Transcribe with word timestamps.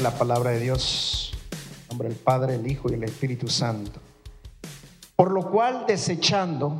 La 0.00 0.10
palabra 0.10 0.50
de 0.50 0.58
Dios, 0.58 1.32
en 1.52 1.88
nombre 1.90 2.08
del 2.08 2.16
Padre, 2.16 2.54
el 2.54 2.66
Hijo 2.66 2.90
y 2.90 2.94
el 2.94 3.04
Espíritu 3.04 3.48
Santo. 3.48 4.00
Por 5.14 5.30
lo 5.30 5.50
cual, 5.50 5.84
desechando 5.86 6.78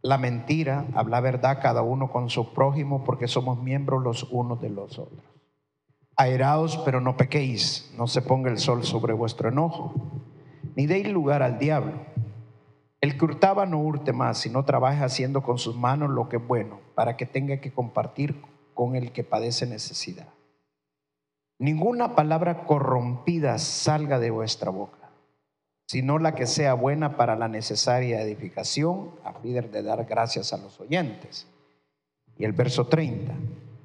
la 0.00 0.16
mentira, 0.16 0.86
habla 0.94 1.20
verdad 1.20 1.58
cada 1.60 1.82
uno 1.82 2.10
con 2.10 2.30
su 2.30 2.54
prójimo, 2.54 3.04
porque 3.04 3.28
somos 3.28 3.62
miembros 3.62 4.02
los 4.02 4.22
unos 4.30 4.62
de 4.62 4.70
los 4.70 4.98
otros. 4.98 5.22
Airaos, 6.16 6.78
pero 6.78 7.02
no 7.02 7.18
pequéis, 7.18 7.92
no 7.98 8.06
se 8.06 8.22
ponga 8.22 8.50
el 8.50 8.58
sol 8.58 8.84
sobre 8.84 9.12
vuestro 9.12 9.50
enojo, 9.50 9.94
ni 10.74 10.86
deis 10.86 11.06
lugar 11.08 11.42
al 11.42 11.58
diablo. 11.58 12.00
El 13.02 13.18
que 13.18 13.24
hurtaba 13.26 13.66
no 13.66 13.78
hurte 13.78 14.14
más, 14.14 14.38
sino 14.38 14.64
trabaje 14.64 15.04
haciendo 15.04 15.42
con 15.42 15.58
sus 15.58 15.76
manos 15.76 16.10
lo 16.10 16.30
que 16.30 16.38
es 16.38 16.46
bueno, 16.46 16.80
para 16.94 17.16
que 17.18 17.26
tenga 17.26 17.58
que 17.58 17.72
compartir 17.72 18.40
con 18.72 18.96
el 18.96 19.12
que 19.12 19.22
padece 19.22 19.66
necesidad. 19.66 20.28
Ninguna 21.58 22.14
palabra 22.14 22.64
corrompida 22.64 23.56
salga 23.56 24.18
de 24.18 24.30
vuestra 24.30 24.70
boca, 24.70 25.08
sino 25.86 26.18
la 26.18 26.34
que 26.34 26.46
sea 26.46 26.74
buena 26.74 27.16
para 27.16 27.34
la 27.34 27.48
necesaria 27.48 28.20
edificación, 28.20 29.12
a 29.24 29.32
fin 29.32 29.54
de 29.54 29.82
dar 29.82 30.04
gracias 30.04 30.52
a 30.52 30.58
los 30.58 30.78
oyentes. 30.80 31.46
Y 32.36 32.44
el 32.44 32.52
verso 32.52 32.88
30, 32.88 33.32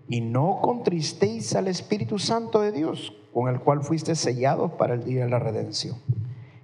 y 0.09 0.19
no 0.19 0.59
contristéis 0.61 1.55
al 1.55 1.69
Espíritu 1.69 2.19
Santo 2.19 2.59
de 2.59 2.73
Dios, 2.73 3.13
con 3.33 3.47
el 3.47 3.61
cual 3.61 3.83
fuiste 3.83 4.15
sellados 4.15 4.73
para 4.73 4.95
el 4.95 5.05
día 5.05 5.23
de 5.23 5.29
la 5.29 5.39
redención. 5.39 5.95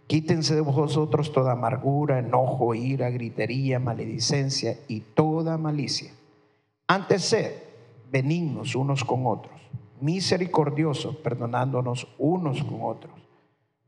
Quítense 0.07 0.55
de 0.55 0.61
vosotros 0.61 1.31
toda 1.31 1.53
amargura, 1.53 2.19
enojo, 2.19 2.75
ira, 2.75 3.09
gritería, 3.09 3.79
maledicencia 3.79 4.77
y 4.89 4.99
toda 4.99 5.57
malicia. 5.57 6.11
Antes 6.87 7.23
sed 7.23 7.53
benignos 8.11 8.75
unos 8.75 9.05
con 9.05 9.25
otros 9.25 9.57
misericordiosos, 10.01 11.15
perdonándonos 11.17 12.07
unos 12.17 12.63
con 12.63 12.79
otros, 12.81 13.13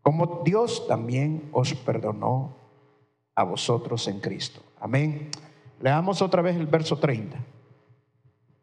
como 0.01 0.41
Dios 0.43 0.87
también 0.87 1.49
os 1.51 1.73
perdonó 1.73 2.55
a 3.35 3.43
vosotros 3.43 4.07
en 4.07 4.19
Cristo. 4.19 4.61
Amén. 4.79 5.29
Leamos 5.81 6.21
otra 6.21 6.41
vez 6.41 6.55
el 6.55 6.67
verso 6.67 6.97
30. 6.97 7.37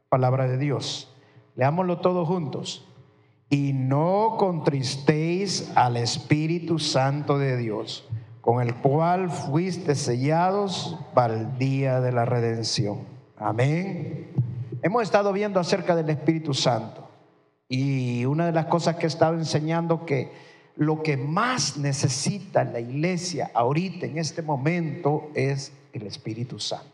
Palabra 0.08 0.47
de 0.47 0.58
Dios. 0.58 1.14
Leámoslo 1.55 2.00
todos 2.00 2.27
juntos. 2.27 2.86
Y 3.48 3.72
no 3.72 4.36
contristéis 4.38 5.72
al 5.77 5.97
Espíritu 5.97 6.78
Santo 6.78 7.38
de 7.38 7.56
Dios, 7.56 8.08
con 8.41 8.60
el 8.60 8.75
cual 8.75 9.31
fuiste 9.31 9.94
sellados 9.94 10.98
para 11.14 11.34
el 11.34 11.58
día 11.58 12.00
de 12.00 12.12
la 12.12 12.25
redención. 12.25 13.00
Amén. 13.38 14.33
Hemos 14.83 15.05
estado 15.05 15.33
viendo 15.33 15.60
acerca 15.60 15.94
del 15.94 16.10
Espíritu 16.10 16.55
Santo. 16.55 17.06
Y 17.69 18.25
una 18.25 18.47
de 18.47 18.53
las 18.53 18.67
cosas 18.67 18.97
que 18.97 19.05
he 19.05 19.09
estado 19.09 19.34
enseñando 19.34 20.06
que 20.06 20.31
lo 20.77 21.03
que 21.03 21.17
más 21.17 21.78
necesita 21.78 22.64
la 22.64 22.81
iglesia 22.81 23.50
ahorita 23.55 24.06
en 24.06 24.19
este 24.19 24.42
momento 24.42 25.31
es 25.34 25.72
el 25.92 26.06
Espíritu 26.06 26.59
Santo. 26.61 26.92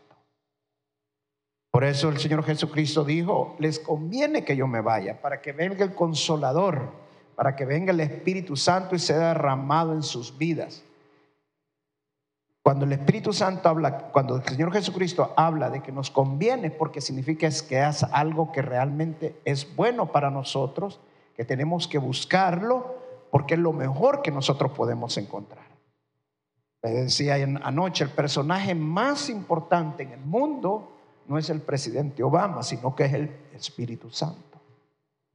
Por 1.69 1.83
eso 1.83 2.09
el 2.09 2.19
Señor 2.19 2.43
Jesucristo 2.43 3.03
dijo, 3.03 3.55
les 3.59 3.79
conviene 3.79 4.45
que 4.45 4.55
yo 4.55 4.67
me 4.67 4.81
vaya 4.81 5.21
para 5.21 5.41
que 5.41 5.51
venga 5.51 5.83
el 5.83 5.95
consolador, 5.95 6.91
para 7.35 7.55
que 7.55 7.65
venga 7.65 7.91
el 7.91 7.99
Espíritu 7.99 8.55
Santo 8.55 8.95
y 8.95 8.99
sea 8.99 9.29
derramado 9.29 9.93
en 9.93 10.03
sus 10.03 10.37
vidas. 10.37 10.83
Cuando 12.63 12.85
el 12.85 12.93
Espíritu 12.93 13.33
Santo 13.33 13.67
habla, 13.67 14.09
cuando 14.13 14.37
el 14.37 14.43
Señor 14.43 14.71
Jesucristo 14.71 15.33
habla 15.35 15.69
de 15.69 15.83
que 15.83 15.91
nos 15.91 16.09
conviene, 16.09 16.71
porque 16.71 17.01
significa 17.01 17.45
es 17.45 17.61
que 17.61 17.85
es 17.85 18.03
algo 18.03 18.53
que 18.53 18.61
realmente 18.61 19.41
es 19.43 19.75
bueno 19.75 20.13
para 20.13 20.31
nosotros, 20.31 21.01
que 21.35 21.43
tenemos 21.43 21.89
que 21.89 21.97
buscarlo, 21.97 22.95
porque 23.31 23.55
es 23.55 23.59
lo 23.59 23.73
mejor 23.73 24.21
que 24.21 24.31
nosotros 24.31 24.71
podemos 24.71 25.17
encontrar. 25.17 25.65
Le 26.83 26.91
decía 26.91 27.35
anoche, 27.63 28.05
el 28.05 28.11
personaje 28.11 28.73
más 28.73 29.29
importante 29.29 30.03
en 30.03 30.11
el 30.11 30.21
mundo 30.21 30.93
no 31.27 31.37
es 31.37 31.49
el 31.49 31.59
presidente 31.59 32.23
Obama, 32.23 32.63
sino 32.63 32.95
que 32.95 33.03
es 33.03 33.13
el 33.13 33.29
Espíritu 33.53 34.09
Santo. 34.09 34.61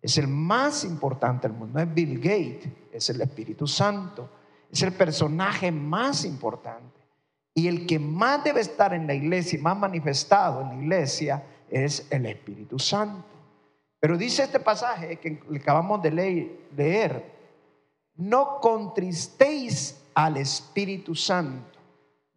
Es 0.00 0.17
el 0.17 0.28
más 0.28 0.83
importante 0.83 1.47
del 1.47 1.59
mundo, 1.59 1.78
no 1.78 1.84
es 1.84 1.93
Bill 1.93 2.19
Gates, 2.21 2.72
es 2.91 3.11
el 3.11 3.21
Espíritu 3.21 3.67
Santo. 3.67 4.31
Es 4.71 4.83
el 4.83 4.93
personaje 4.93 5.71
más 5.71 6.25
importante. 6.25 6.97
Y 7.58 7.66
el 7.66 7.88
que 7.88 7.98
más 7.98 8.44
debe 8.44 8.60
estar 8.60 8.94
en 8.94 9.08
la 9.08 9.14
iglesia 9.14 9.58
y 9.58 9.62
más 9.62 9.76
manifestado 9.76 10.60
en 10.60 10.69
la 10.69 10.74
iglesia 10.76 11.42
es 11.69 12.06
el 12.08 12.26
Espíritu 12.26 12.78
Santo. 12.78 13.26
Pero 13.98 14.16
dice 14.16 14.44
este 14.44 14.60
pasaje 14.60 15.16
que 15.16 15.41
acabamos 15.56 16.00
de 16.00 16.12
leer, 16.12 17.24
no 18.14 18.60
contristéis 18.60 20.00
al 20.14 20.36
Espíritu 20.36 21.16
Santo. 21.16 21.80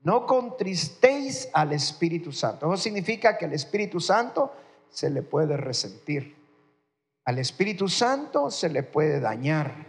No 0.02 0.26
contristéis 0.26 1.50
al 1.54 1.74
Espíritu 1.74 2.32
Santo. 2.32 2.74
Eso 2.74 2.82
significa 2.82 3.38
que 3.38 3.46
al 3.46 3.54
Espíritu 3.54 4.00
Santo 4.00 4.52
se 4.90 5.12
le 5.12 5.22
puede 5.22 5.56
resentir. 5.56 6.36
Al 7.26 7.38
Espíritu 7.38 7.88
Santo 7.88 8.50
se 8.50 8.70
le 8.70 8.82
puede 8.82 9.20
dañar, 9.20 9.86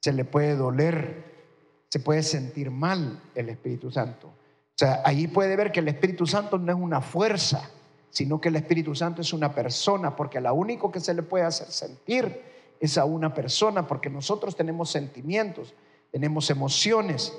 se 0.00 0.12
le 0.12 0.24
puede 0.24 0.56
doler, 0.56 1.28
se 1.88 2.00
puede 2.00 2.24
sentir 2.24 2.72
mal 2.72 3.22
el 3.36 3.50
Espíritu 3.50 3.92
Santo. 3.92 4.32
O 4.78 4.84
sea, 4.84 5.02
ahí 5.04 5.26
puede 5.26 5.56
ver 5.56 5.72
que 5.72 5.80
el 5.80 5.88
Espíritu 5.88 6.24
Santo 6.24 6.56
no 6.56 6.70
es 6.70 6.78
una 6.78 7.00
fuerza, 7.00 7.68
sino 8.10 8.40
que 8.40 8.48
el 8.48 8.54
Espíritu 8.54 8.94
Santo 8.94 9.22
es 9.22 9.32
una 9.32 9.52
persona, 9.52 10.14
porque 10.14 10.40
la 10.40 10.52
único 10.52 10.92
que 10.92 11.00
se 11.00 11.14
le 11.14 11.24
puede 11.24 11.44
hacer 11.44 11.66
sentir 11.66 12.42
es 12.78 12.96
a 12.96 13.04
una 13.04 13.34
persona, 13.34 13.88
porque 13.88 14.08
nosotros 14.08 14.54
tenemos 14.54 14.88
sentimientos, 14.88 15.74
tenemos 16.12 16.48
emociones. 16.50 17.36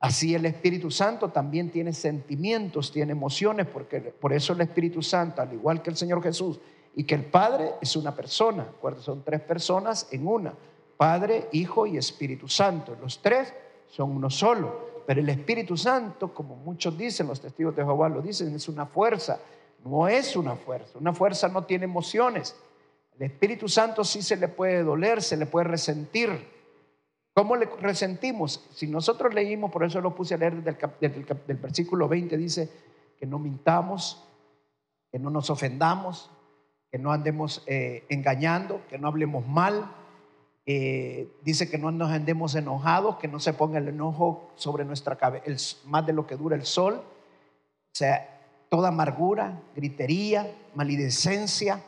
Así 0.00 0.34
el 0.34 0.46
Espíritu 0.46 0.90
Santo 0.90 1.28
también 1.28 1.70
tiene 1.70 1.92
sentimientos, 1.92 2.90
tiene 2.90 3.12
emociones, 3.12 3.68
porque 3.68 4.00
por 4.00 4.32
eso 4.32 4.52
el 4.52 4.60
Espíritu 4.62 5.00
Santo, 5.00 5.42
al 5.42 5.52
igual 5.52 5.80
que 5.80 5.90
el 5.90 5.96
Señor 5.96 6.24
Jesús 6.24 6.58
y 6.96 7.04
que 7.04 7.14
el 7.14 7.24
Padre, 7.24 7.70
es 7.80 7.94
una 7.94 8.16
persona. 8.16 8.66
Son 8.98 9.22
tres 9.22 9.42
personas 9.42 10.08
en 10.10 10.26
una: 10.26 10.52
Padre, 10.96 11.46
Hijo 11.52 11.86
y 11.86 11.98
Espíritu 11.98 12.48
Santo. 12.48 12.96
Los 13.00 13.22
tres 13.22 13.54
son 13.86 14.10
uno 14.10 14.28
solo. 14.28 14.93
Pero 15.06 15.20
el 15.20 15.28
Espíritu 15.28 15.76
Santo, 15.76 16.32
como 16.32 16.56
muchos 16.56 16.96
dicen, 16.96 17.26
los 17.26 17.40
testigos 17.40 17.76
de 17.76 17.84
Jehová 17.84 18.08
lo 18.08 18.22
dicen, 18.22 18.54
es 18.54 18.68
una 18.68 18.86
fuerza. 18.86 19.38
No 19.84 20.08
es 20.08 20.34
una 20.36 20.56
fuerza. 20.56 20.98
Una 20.98 21.12
fuerza 21.12 21.48
no 21.48 21.64
tiene 21.64 21.84
emociones. 21.84 22.56
El 23.18 23.26
Espíritu 23.26 23.68
Santo 23.68 24.02
sí 24.02 24.22
se 24.22 24.36
le 24.36 24.48
puede 24.48 24.82
doler, 24.82 25.22
se 25.22 25.36
le 25.36 25.46
puede 25.46 25.66
resentir. 25.66 26.30
¿Cómo 27.34 27.56
le 27.56 27.66
resentimos? 27.80 28.64
Si 28.72 28.86
nosotros 28.86 29.34
leímos, 29.34 29.70
por 29.70 29.84
eso 29.84 30.00
lo 30.00 30.14
puse 30.14 30.34
a 30.34 30.38
leer 30.38 30.62
del 30.62 31.56
versículo 31.56 32.08
20, 32.08 32.36
dice 32.36 32.70
que 33.18 33.26
no 33.26 33.38
mintamos, 33.38 34.24
que 35.10 35.18
no 35.18 35.30
nos 35.30 35.50
ofendamos, 35.50 36.30
que 36.90 36.98
no 36.98 37.12
andemos 37.12 37.62
eh, 37.66 38.04
engañando, 38.08 38.82
que 38.88 38.98
no 38.98 39.08
hablemos 39.08 39.46
mal, 39.46 39.90
eh, 40.66 41.28
dice 41.42 41.70
que 41.70 41.76
no 41.76 41.90
nos 41.90 42.10
andemos 42.10 42.54
enojados, 42.54 43.16
que 43.16 43.28
no 43.28 43.38
se 43.38 43.52
ponga 43.52 43.78
el 43.78 43.88
enojo 43.88 44.50
sobre 44.54 44.84
nuestra 44.84 45.16
cabeza, 45.16 45.76
más 45.84 46.06
de 46.06 46.12
lo 46.12 46.26
que 46.26 46.36
dura 46.36 46.56
el 46.56 46.64
sol. 46.64 46.94
O 46.94 47.96
sea, 47.96 48.66
toda 48.70 48.88
amargura, 48.88 49.60
gritería, 49.76 50.50
malidecencia, 50.74 51.82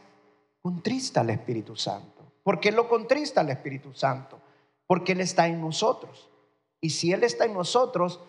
contrista 0.61 1.23
al 1.23 1.31
Espíritu 1.31 1.75
Santo. 1.77 2.33
¿Por 2.43 2.61
qué 2.61 2.71
lo 2.71 2.89
contrista 2.89 3.41
al 3.41 3.51
Espíritu 3.51 3.93
Santo? 3.95 4.41
Porque 4.87 5.13
Él 5.13 5.21
está 5.21 5.49
en 5.49 5.61
nosotros. 5.61 6.29
Y 6.81 6.91
si 6.91 7.13
Él 7.13 7.25
está 7.25 7.47
en 7.47 7.55
nosotros, 7.55 8.21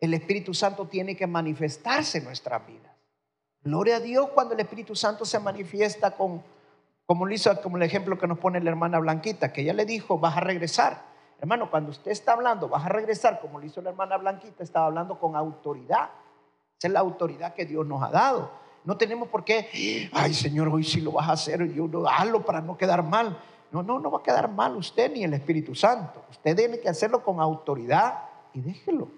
el 0.00 0.14
Espíritu 0.14 0.52
Santo 0.52 0.88
tiene 0.88 1.16
que 1.16 1.26
manifestarse 1.26 2.18
en 2.18 2.24
nuestras 2.24 2.66
vidas. 2.66 2.92
Gloria 3.62 3.96
a 3.96 4.00
Dios 4.00 4.30
cuando 4.34 4.54
el 4.54 4.60
Espíritu 4.60 4.96
Santo 4.96 5.24
se 5.24 5.38
manifiesta 5.38 6.16
con 6.16 6.42
como 7.12 7.26
lo 7.26 7.34
hizo, 7.34 7.60
como 7.60 7.76
el 7.76 7.82
ejemplo 7.82 8.16
que 8.18 8.26
nos 8.26 8.38
pone 8.38 8.58
la 8.58 8.70
hermana 8.70 8.98
Blanquita, 8.98 9.52
que 9.52 9.60
ella 9.60 9.74
le 9.74 9.84
dijo, 9.84 10.18
vas 10.18 10.34
a 10.38 10.40
regresar. 10.40 11.02
Hermano, 11.38 11.70
cuando 11.70 11.90
usted 11.90 12.10
está 12.10 12.32
hablando, 12.32 12.70
vas 12.70 12.86
a 12.86 12.88
regresar, 12.88 13.38
como 13.38 13.60
lo 13.60 13.66
hizo 13.66 13.82
la 13.82 13.90
hermana 13.90 14.16
Blanquita, 14.16 14.64
estaba 14.64 14.86
hablando 14.86 15.20
con 15.20 15.36
autoridad. 15.36 16.08
Esa 16.78 16.88
es 16.88 16.90
la 16.90 17.00
autoridad 17.00 17.52
que 17.52 17.66
Dios 17.66 17.86
nos 17.86 18.02
ha 18.02 18.08
dado. 18.08 18.50
No 18.84 18.96
tenemos 18.96 19.28
por 19.28 19.44
qué, 19.44 20.08
ay 20.14 20.32
Señor, 20.32 20.68
hoy 20.68 20.84
sí 20.84 21.02
lo 21.02 21.12
vas 21.12 21.28
a 21.28 21.32
hacer, 21.32 21.70
yo 21.74 21.86
no, 21.86 22.06
hazlo 22.06 22.46
para 22.46 22.62
no 22.62 22.78
quedar 22.78 23.02
mal. 23.02 23.38
No, 23.70 23.82
no, 23.82 24.00
no 24.00 24.10
va 24.10 24.20
a 24.20 24.22
quedar 24.22 24.50
mal 24.50 24.74
usted 24.74 25.12
ni 25.12 25.22
el 25.22 25.34
Espíritu 25.34 25.74
Santo. 25.74 26.24
Usted 26.30 26.56
tiene 26.56 26.80
que 26.80 26.88
hacerlo 26.88 27.22
con 27.22 27.40
autoridad 27.40 28.20
y 28.54 28.62
déjelo 28.62 29.08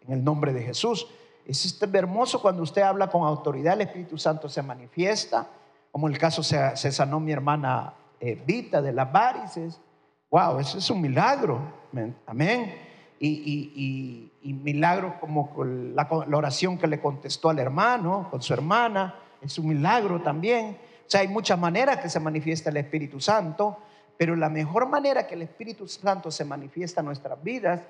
en 0.00 0.12
el 0.12 0.24
nombre 0.24 0.52
de 0.52 0.60
Jesús. 0.60 1.06
Es 1.46 1.80
hermoso 1.80 2.42
cuando 2.42 2.64
usted 2.64 2.82
habla 2.82 3.06
con 3.06 3.22
autoridad, 3.22 3.74
el 3.74 3.82
Espíritu 3.82 4.18
Santo 4.18 4.48
se 4.48 4.60
manifiesta 4.60 5.46
como 5.94 6.08
el 6.08 6.18
caso 6.18 6.42
se, 6.42 6.74
sanó 6.90 7.20
mi 7.20 7.30
hermana 7.30 7.94
eh, 8.18 8.42
Vita 8.44 8.82
de 8.82 8.92
las 8.92 9.12
varices. 9.12 9.80
Wow, 10.28 10.58
eso 10.58 10.78
es 10.78 10.90
un 10.90 11.00
milagro. 11.00 11.60
Amén. 12.26 12.74
Y, 13.20 14.28
milagro 14.42 15.20
como 15.20 15.52
la, 15.62 16.08
la, 16.26 16.36
oración 16.36 16.78
que 16.78 16.88
le 16.88 17.00
contestó 17.00 17.48
al 17.48 17.60
hermano, 17.60 18.26
con 18.28 18.42
su 18.42 18.52
hermana, 18.52 19.14
es 19.40 19.56
un 19.56 19.68
milagro 19.68 20.20
también. 20.20 20.76
O 21.06 21.08
sea, 21.08 21.20
hay 21.20 21.28
muchas 21.28 21.60
maneras 21.60 21.98
que 21.98 22.08
se 22.08 22.18
manifiesta 22.18 22.70
el 22.70 22.78
Espíritu 22.78 23.20
Santo, 23.20 23.78
Pero 24.16 24.34
la 24.34 24.48
mejor 24.48 24.88
manera 24.88 25.28
que 25.28 25.36
el 25.36 25.42
Espíritu 25.42 25.86
Santo 25.86 26.32
se 26.32 26.44
manifiesta 26.44 27.02
en 27.02 27.06
nuestras 27.06 27.40
vidas 27.40 27.82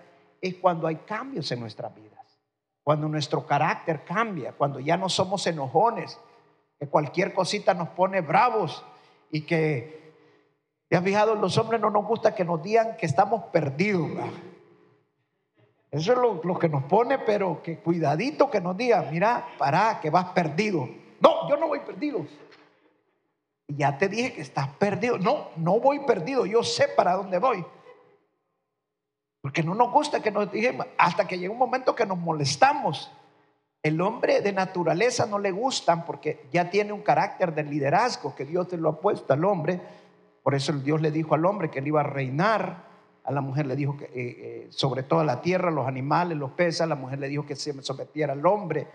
es 0.42 0.56
cuando 0.56 0.86
hay 0.86 0.96
cambios 0.96 1.50
en 1.52 1.60
nuestras 1.60 1.94
vidas. 1.94 2.38
Cuando 2.82 3.08
nuestro 3.08 3.46
carácter 3.46 4.04
cambia, 4.04 4.52
cuando 4.52 4.78
ya 4.78 4.98
no 4.98 5.08
somos 5.08 5.46
enojones, 5.46 6.18
que 6.78 6.88
cualquier 6.88 7.32
cosita 7.34 7.74
nos 7.74 7.88
pone 7.90 8.20
bravos 8.20 8.84
y 9.30 9.42
que, 9.42 10.12
¿te 10.88 10.96
has 10.96 11.04
fijado? 11.04 11.34
Los 11.34 11.56
hombres 11.58 11.80
no 11.80 11.90
nos 11.90 12.06
gusta 12.06 12.34
que 12.34 12.44
nos 12.44 12.62
digan 12.62 12.96
que 12.96 13.06
estamos 13.06 13.44
perdidos. 13.44 14.10
Eso 15.90 16.12
es 16.12 16.18
lo, 16.44 16.58
que 16.58 16.68
nos 16.68 16.82
pone, 16.84 17.20
pero 17.20 17.62
que 17.62 17.78
cuidadito 17.78 18.50
que 18.50 18.60
nos 18.60 18.76
digan, 18.76 19.08
mira, 19.12 19.46
para 19.58 20.00
que 20.00 20.10
vas 20.10 20.26
perdido. 20.30 20.88
No, 21.20 21.48
yo 21.48 21.56
no 21.56 21.68
voy 21.68 21.80
perdido. 21.80 22.26
Ya 23.68 23.96
te 23.96 24.08
dije 24.08 24.32
que 24.32 24.40
estás 24.40 24.68
perdido. 24.70 25.18
No, 25.18 25.50
no 25.56 25.78
voy 25.78 26.00
perdido, 26.00 26.46
yo 26.46 26.64
sé 26.64 26.88
para 26.88 27.12
dónde 27.12 27.38
voy. 27.38 27.64
Porque 29.40 29.62
no 29.62 29.74
nos 29.74 29.92
gusta 29.92 30.20
que 30.20 30.32
nos 30.32 30.50
digan, 30.50 30.78
hasta 30.98 31.28
que 31.28 31.38
llega 31.38 31.52
un 31.52 31.58
momento 31.58 31.94
que 31.94 32.06
nos 32.06 32.18
molestamos. 32.18 33.12
El 33.84 34.00
hombre 34.00 34.40
de 34.40 34.50
naturaleza 34.50 35.26
no 35.26 35.38
le 35.38 35.50
gustan 35.50 36.06
porque 36.06 36.46
ya 36.50 36.70
tiene 36.70 36.94
un 36.94 37.02
carácter 37.02 37.54
de 37.54 37.64
liderazgo 37.64 38.34
que 38.34 38.46
Dios 38.46 38.66
te 38.66 38.78
lo 38.78 38.88
ha 38.88 38.98
puesto 38.98 39.34
al 39.34 39.44
hombre. 39.44 39.78
Por 40.42 40.54
eso 40.54 40.72
Dios 40.72 41.02
le 41.02 41.10
dijo 41.10 41.34
al 41.34 41.44
hombre 41.44 41.70
que 41.70 41.80
él 41.80 41.88
iba 41.88 42.00
a 42.00 42.04
reinar. 42.04 42.82
A 43.24 43.30
la 43.30 43.42
mujer 43.42 43.66
le 43.66 43.76
dijo 43.76 43.94
que 43.94 44.06
eh, 44.06 44.10
eh, 44.14 44.66
sobre 44.70 45.02
toda 45.02 45.22
la 45.22 45.42
tierra, 45.42 45.70
los 45.70 45.86
animales, 45.86 46.38
los 46.38 46.52
peces, 46.52 46.80
a 46.80 46.86
la 46.86 46.94
mujer 46.94 47.18
le 47.18 47.28
dijo 47.28 47.44
que 47.44 47.56
se 47.56 47.74
sometiera 47.82 48.32
al 48.32 48.46
hombre. 48.46 48.86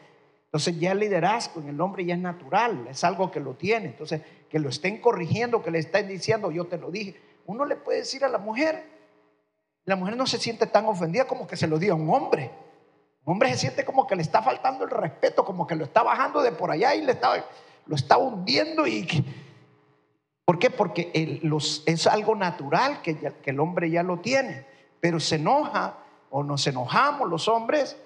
Entonces 0.46 0.80
ya 0.80 0.94
el 0.94 1.00
liderazgo 1.02 1.62
en 1.62 1.70
el 1.70 1.80
hombre 1.82 2.04
ya 2.04 2.16
es 2.16 2.20
natural, 2.20 2.88
es 2.90 3.04
algo 3.04 3.30
que 3.30 3.40
lo 3.40 3.54
tiene. 3.54 3.90
Entonces, 3.90 4.24
que 4.50 4.58
lo 4.58 4.70
estén 4.70 5.00
corrigiendo, 5.00 5.62
que 5.62 5.70
le 5.70 5.78
estén 5.78 6.08
diciendo, 6.08 6.50
yo 6.50 6.66
te 6.66 6.80
lo 6.80 6.90
dije. 6.90 7.16
Uno 7.46 7.64
le 7.64 7.76
puede 7.76 8.00
decir 8.00 8.26
a 8.26 8.28
la 8.28 8.40
mujer, 8.40 8.84
la 9.86 9.96
mujer 9.96 10.18
no 10.18 10.26
se 10.26 10.40
siente 10.40 10.66
tan 10.66 10.88
ofendida 10.88 11.28
como 11.28 11.46
que 11.46 11.56
se 11.56 11.68
lo 11.68 11.78
diga 11.78 11.94
a 11.94 11.96
un 11.96 12.10
hombre. 12.10 12.50
Hombre 13.30 13.52
se 13.52 13.58
siente 13.60 13.86
como 13.86 14.08
que 14.08 14.16
le 14.16 14.24
está 14.24 14.42
faltando 14.42 14.86
el 14.86 14.90
respeto, 14.90 15.46
como 15.46 15.68
que 15.68 15.76
lo 15.76 15.84
está 15.84 16.02
bajando 16.02 16.42
de 16.42 16.52
por 16.52 16.72
allá 16.72 16.96
y 16.96 17.04
le 17.04 17.12
está, 17.12 17.46
lo 17.86 17.96
está 17.96 18.18
hundiendo. 18.18 18.88
Y, 18.88 19.08
¿Por 20.46 20.58
qué? 20.58 20.72
Porque 20.72 21.12
es 21.86 22.08
algo 22.08 22.36
natural 22.36 23.04
que, 23.04 23.16
que 23.16 23.52
el 23.52 23.60
hombre 23.60 23.92
ya 23.92 24.02
lo 24.02 24.18
tiene. 24.18 24.66
Pero 25.00 25.20
se 25.20 25.36
enoja 25.36 25.98
o 26.31 26.42
nos 26.44 26.66
enojamos 26.66 27.30
los 27.30 27.48
hombres 27.48 27.98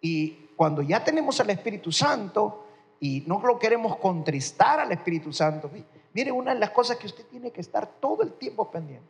y 0.00 0.48
cuando 0.56 0.82
ya 0.82 1.04
tenemos 1.04 1.38
al 1.38 1.50
Espíritu 1.50 1.92
Santo 1.92 2.66
y 2.98 3.22
no 3.28 3.40
lo 3.40 3.60
queremos 3.60 3.98
contristar 3.98 4.80
al 4.80 4.90
Espíritu 4.90 5.32
Santo, 5.32 5.70
mire, 6.12 6.32
una 6.32 6.54
de 6.54 6.58
las 6.58 6.70
cosas 6.70 6.96
que 6.96 7.06
usted 7.06 7.24
tiene 7.26 7.52
que 7.52 7.60
estar 7.60 7.86
todo 7.86 8.24
el 8.24 8.32
tiempo 8.32 8.68
pendiente. 8.68 9.08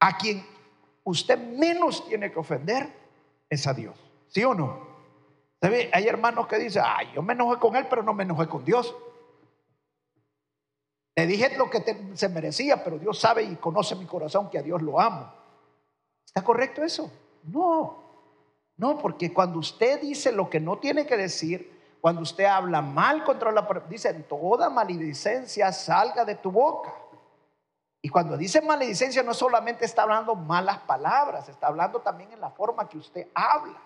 A 0.00 0.18
quien 0.18 0.44
usted 1.04 1.38
menos 1.38 2.06
tiene 2.06 2.30
que 2.30 2.38
ofender 2.38 2.97
es 3.48 3.66
a 3.66 3.74
Dios. 3.74 3.96
¿Sí 4.28 4.44
o 4.44 4.54
no? 4.54 4.86
¿Sabe? 5.60 5.90
Hay 5.92 6.06
hermanos 6.06 6.46
que 6.46 6.58
dicen, 6.58 6.82
ay, 6.84 7.08
yo 7.14 7.22
me 7.22 7.32
enojé 7.32 7.58
con 7.58 7.74
él, 7.76 7.86
pero 7.88 8.02
no 8.02 8.14
me 8.14 8.24
enojé 8.24 8.46
con 8.46 8.64
Dios. 8.64 8.94
Le 11.16 11.26
dije 11.26 11.56
lo 11.56 11.68
que 11.68 11.82
se 12.14 12.28
merecía, 12.28 12.84
pero 12.84 12.98
Dios 12.98 13.18
sabe 13.18 13.42
y 13.42 13.56
conoce 13.56 13.96
mi 13.96 14.06
corazón 14.06 14.48
que 14.50 14.58
a 14.58 14.62
Dios 14.62 14.80
lo 14.82 15.00
amo. 15.00 15.32
¿Está 16.24 16.44
correcto 16.44 16.84
eso? 16.84 17.10
No. 17.42 18.04
No, 18.76 18.98
porque 18.98 19.32
cuando 19.32 19.58
usted 19.58 20.00
dice 20.00 20.30
lo 20.30 20.48
que 20.48 20.60
no 20.60 20.78
tiene 20.78 21.06
que 21.06 21.16
decir, 21.16 21.76
cuando 22.00 22.22
usted 22.22 22.44
habla 22.44 22.80
mal 22.80 23.24
contra 23.24 23.50
la 23.50 23.66
dice 23.88 24.14
toda 24.14 24.70
maledicencia 24.70 25.72
salga 25.72 26.24
de 26.24 26.36
tu 26.36 26.52
boca. 26.52 26.94
Y 28.00 28.08
cuando 28.08 28.36
dice 28.36 28.60
maledicencia 28.60 29.22
no 29.22 29.34
solamente 29.34 29.84
está 29.84 30.02
hablando 30.02 30.34
malas 30.34 30.78
palabras, 30.80 31.48
está 31.48 31.66
hablando 31.66 32.00
también 32.00 32.32
en 32.32 32.40
la 32.40 32.50
forma 32.50 32.88
que 32.88 32.98
usted 32.98 33.28
habla. 33.34 33.80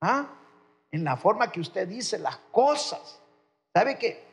¿Ah? 0.00 0.26
En 0.92 1.02
la 1.02 1.16
forma 1.16 1.50
que 1.50 1.60
usted 1.60 1.88
dice 1.88 2.18
las 2.18 2.36
cosas. 2.52 3.20
¿Sabe 3.72 3.98
que 3.98 4.24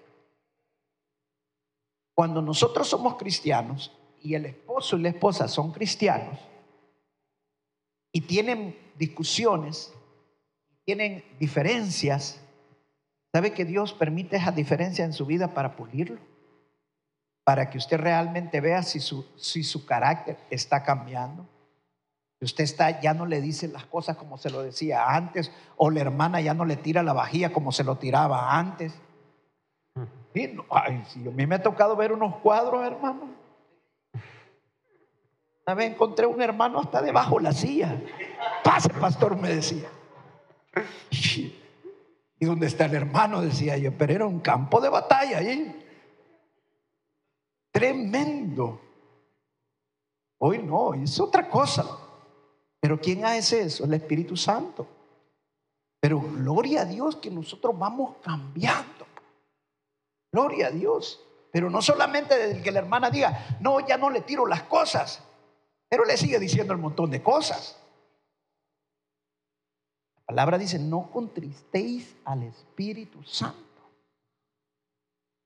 cuando 2.14 2.42
nosotros 2.42 2.88
somos 2.88 3.16
cristianos 3.16 3.92
y 4.22 4.36
el 4.36 4.46
esposo 4.46 4.98
y 4.98 5.02
la 5.02 5.10
esposa 5.10 5.48
son 5.48 5.72
cristianos 5.72 6.40
y 8.12 8.22
tienen 8.22 8.94
discusiones, 8.98 9.92
tienen 10.86 11.26
diferencias, 11.40 12.40
¿sabe 13.34 13.54
que 13.54 13.66
Dios 13.66 13.94
permite 13.94 14.38
esa 14.38 14.52
diferencia 14.52 15.06
en 15.06 15.14
su 15.14 15.26
vida 15.26 15.56
para 15.56 15.76
pulirlo? 15.76 16.20
Para 17.51 17.69
que 17.69 17.77
usted 17.77 18.00
realmente 18.00 18.62
vea 18.62 18.81
si 18.81 19.01
su, 19.01 19.25
si 19.36 19.62
su 19.62 19.86
carácter 19.86 20.38
está 20.50 20.83
cambiando. 20.83 21.45
Usted 22.39 22.63
está, 22.63 23.01
ya 23.01 23.13
no 23.13 23.25
le 23.25 23.42
dice 23.42 23.68
las 23.68 23.83
cosas 23.83 24.15
como 24.15 24.38
se 24.38 24.50
lo 24.50 24.63
decía 24.63 25.06
antes, 25.06 25.51
o 25.75 25.89
la 25.89 26.00
hermana 26.00 26.39
ya 26.39 26.53
no 26.53 26.63
le 26.63 26.77
tira 26.77 27.03
la 27.03 27.12
vajilla 27.12 27.51
como 27.51 27.74
se 27.74 27.83
lo 27.83 27.98
tiraba 27.98 28.57
antes. 28.57 28.94
Sí, 30.33 30.57
ay, 30.69 31.03
si 31.09 31.27
a 31.27 31.31
mí 31.31 31.45
me 31.45 31.56
ha 31.56 31.62
tocado 31.62 31.98
ver 31.98 32.13
unos 32.13 32.38
cuadros, 32.38 32.86
hermano. 32.86 33.27
Una 35.68 35.75
vez 35.75 35.92
encontré 35.92 36.25
un 36.27 36.42
hermano 36.42 36.80
hasta 36.80 37.01
debajo 37.01 37.36
de 37.36 37.44
la 37.44 37.51
silla. 37.51 38.01
Pase, 38.63 38.94
pastor, 38.94 39.36
me 39.36 39.50
decía. 39.50 39.89
¿Y 42.39 42.45
dónde 42.45 42.68
está 42.68 42.86
el 42.86 42.95
hermano? 42.95 43.42
Decía 43.42 43.75
yo, 43.75 43.92
pero 43.98 44.13
era 44.13 44.25
un 44.25 44.39
campo 44.39 44.80
de 44.80 44.88
batalla 44.88 45.39
allí. 45.39 45.81
Tremendo. 47.72 48.82
Hoy 50.40 50.60
no, 50.60 50.94
es 50.94 51.20
otra 51.20 51.50
cosa. 51.50 51.86
Pero 52.80 53.00
¿quién 53.00 53.26
hace 53.26 53.62
eso? 53.62 53.86
El 53.86 53.94
Espíritu 53.94 54.36
Santo. 54.36 54.88
Pero 56.00 56.20
gloria 56.20 56.82
a 56.82 56.86
Dios 56.86 57.16
que 57.18 57.30
nosotros 57.30 57.78
vamos 57.78 58.18
cambiando. 58.24 59.06
Gloria 60.32 60.68
a 60.68 60.72
Dios. 60.72 61.24
Pero 61.52 61.70
no 61.70 61.82
solamente 61.82 62.38
desde 62.38 62.64
que 62.64 62.72
la 62.72 62.80
hermana 62.80 63.10
diga, 63.10 63.58
no, 63.60 63.86
ya 63.86 63.98
no 63.98 64.10
le 64.10 64.22
tiro 64.22 64.48
las 64.48 64.64
cosas, 64.64 65.22
pero 65.90 66.06
le 66.06 66.18
sigue 66.18 66.40
diciendo 66.40 66.74
un 66.74 66.82
montón 66.82 67.12
de 67.12 67.22
cosas 67.22 67.82
palabra 70.32 70.58
dice, 70.58 70.80
no 70.80 71.12
contristéis 71.12 72.16
al 72.24 72.44
Espíritu 72.44 73.22
Santo. 73.22 73.60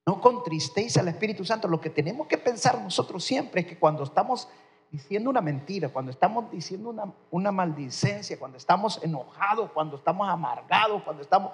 No 0.05 0.21
contristéis 0.21 0.97
al 0.97 1.07
Espíritu 1.07 1.43
Santo. 1.43 1.67
Lo 1.67 1.81
que 1.81 1.89
tenemos 1.89 2.27
que 2.27 2.37
pensar 2.37 2.81
nosotros 2.81 3.23
siempre 3.23 3.61
es 3.61 3.67
que 3.67 3.79
cuando 3.79 4.03
estamos 4.03 4.47
diciendo 4.91 5.29
una 5.29 5.41
mentira, 5.41 5.89
cuando 5.89 6.11
estamos 6.11 6.51
diciendo 6.51 6.89
una, 6.89 7.11
una 7.31 7.51
maldicencia, 7.51 8.37
cuando 8.37 8.57
estamos 8.57 8.99
enojados, 9.03 9.71
cuando 9.71 9.97
estamos 9.97 10.29
amargados, 10.29 11.03
cuando 11.03 11.23
estamos 11.23 11.51